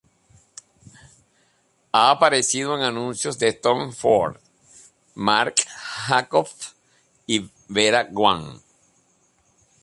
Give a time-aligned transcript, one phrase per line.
[1.91, 4.35] Ha aparecido en anuncios de Tom Ford,
[5.13, 5.61] Marc
[6.07, 6.73] Jacobs,
[7.27, 8.59] y Vera Wang.